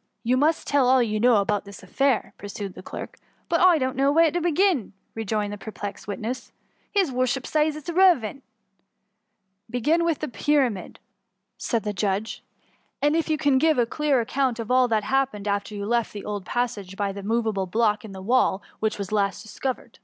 [0.00, 3.18] ^* You must tell all you know about this affair," pursued the clerk.
[3.50, 6.52] But I doesn't know where to begin P re« joined the perplexed witness;^'
[6.90, 8.42] his worship says it is not reverent."
[9.68, 11.00] Begin with the Pyramid,"
[11.58, 12.42] said the judge;
[13.02, 15.00] ^* and, if you can, give a clear account of all S86 THE MUUMY.
[15.02, 18.62] that happened after you left the old passage by the moveable block in the wall
[18.78, 19.98] which was last discovered."